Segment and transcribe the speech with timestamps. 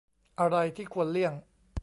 [0.39, 1.33] อะไรที่ควรเลี่ยง